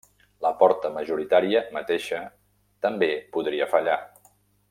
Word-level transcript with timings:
La 0.43 0.51
porta 0.61 0.89
majoritària 0.95 1.61
mateixa 1.75 2.23
també 2.87 3.11
podria 3.37 3.71
fallar. 3.77 4.01